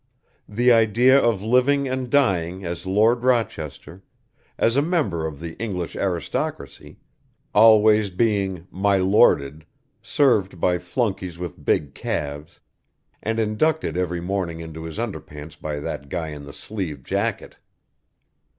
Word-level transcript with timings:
The 0.49 0.71
idea 0.71 1.15
of 1.21 1.43
living 1.43 1.87
and 1.87 2.09
dying 2.09 2.65
as 2.65 2.87
Lord 2.87 3.21
Rochester, 3.23 4.01
as 4.57 4.75
a 4.75 4.81
member 4.81 5.27
of 5.27 5.39
the 5.39 5.55
English 5.59 5.95
Aristocracy, 5.95 6.97
always 7.53 8.09
being 8.09 8.65
"My 8.71 8.97
Lorded," 8.97 9.63
served 10.01 10.59
by 10.59 10.79
flunkeys 10.79 11.37
with 11.37 11.63
big 11.63 11.93
calves, 11.93 12.59
and 13.21 13.37
inducted 13.39 13.95
every 13.95 14.21
morning 14.21 14.59
into 14.59 14.85
his 14.85 14.97
under 14.97 15.19
pants 15.21 15.55
by 15.55 15.79
that 15.79 16.09
guy 16.09 16.29
in 16.29 16.45
the 16.45 16.51
sleeved 16.53 17.05
jacket! 17.05 17.57